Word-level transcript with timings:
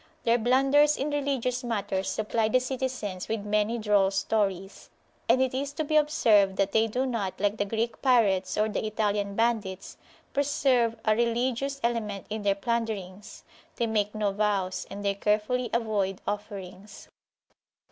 Their 0.23 0.39
blunders 0.39 0.97
in 0.97 1.11
religious 1.11 1.63
matters 1.63 2.09
supply 2.09 2.49
the 2.49 2.59
citizens 2.59 3.27
with 3.27 3.45
many 3.45 3.77
droll 3.77 4.09
stories. 4.09 4.89
And 5.29 5.43
it 5.43 5.53
is 5.53 5.73
to 5.73 5.83
be 5.83 5.95
observed 5.95 6.55
that 6.57 6.71
they 6.71 6.87
do 6.87 7.05
not, 7.05 7.39
like 7.39 7.57
the 7.57 7.65
Greek 7.65 8.01
pirates 8.01 8.57
or 8.57 8.67
the 8.67 8.83
Italian 8.83 9.35
bandits, 9.35 9.97
preserve 10.33 10.97
a 11.05 11.15
religious 11.15 11.79
element 11.83 12.25
in 12.31 12.41
their 12.41 12.55
plunderings; 12.55 13.43
they 13.75 13.85
make 13.85 14.15
no 14.15 14.31
vows, 14.31 14.87
and 14.89 15.05
they 15.05 15.13
carefully 15.13 15.69
avoid 15.71 16.19
offerings. 16.25 17.07